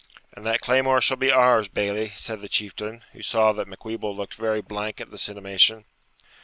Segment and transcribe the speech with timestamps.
[0.33, 4.33] 'And that claymore shall be ours, Bailie,' said the Chieftain, who saw that Macwheeble looked
[4.33, 5.85] very blank at this intimation.